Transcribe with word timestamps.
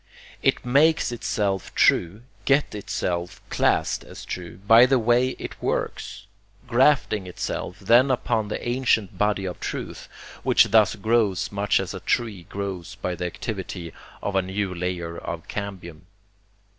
It 0.41 0.65
makes 0.65 1.11
itself 1.11 1.75
true, 1.75 2.23
gets 2.45 2.73
itself 2.73 3.39
classed 3.51 4.03
as 4.03 4.25
true, 4.25 4.57
by 4.65 4.87
the 4.87 4.97
way 4.97 5.35
it 5.37 5.61
works; 5.61 6.25
grafting 6.65 7.27
itself 7.27 7.77
then 7.77 8.09
upon 8.09 8.47
the 8.47 8.67
ancient 8.67 9.15
body 9.19 9.45
of 9.45 9.59
truth, 9.59 10.09
which 10.41 10.71
thus 10.71 10.95
grows 10.95 11.51
much 11.51 11.79
as 11.79 11.93
a 11.93 11.99
tree 11.99 12.47
grows 12.49 12.95
by 12.95 13.13
the 13.13 13.27
activity 13.27 13.93
of 14.23 14.35
a 14.35 14.41
new 14.41 14.73
layer 14.73 15.19
of 15.19 15.47
cambium. 15.47 16.07